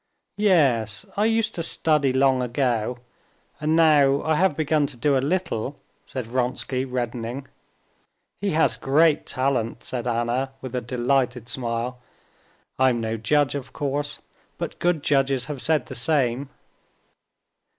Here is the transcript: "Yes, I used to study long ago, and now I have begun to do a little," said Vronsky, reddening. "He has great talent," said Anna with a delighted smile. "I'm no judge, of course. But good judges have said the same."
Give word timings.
"Yes, 0.39 1.05
I 1.15 1.25
used 1.25 1.53
to 1.53 1.61
study 1.61 2.11
long 2.11 2.41
ago, 2.41 2.97
and 3.59 3.75
now 3.75 4.23
I 4.23 4.33
have 4.33 4.57
begun 4.57 4.87
to 4.87 4.97
do 4.97 5.15
a 5.15 5.19
little," 5.19 5.79
said 6.07 6.25
Vronsky, 6.25 6.85
reddening. 6.85 7.47
"He 8.39 8.49
has 8.57 8.77
great 8.77 9.27
talent," 9.27 9.83
said 9.83 10.07
Anna 10.07 10.53
with 10.59 10.75
a 10.75 10.81
delighted 10.81 11.47
smile. 11.47 11.99
"I'm 12.79 12.99
no 12.99 13.15
judge, 13.15 13.53
of 13.53 13.73
course. 13.73 14.21
But 14.57 14.79
good 14.79 15.03
judges 15.03 15.45
have 15.45 15.61
said 15.61 15.85
the 15.85 15.93
same." 15.93 16.49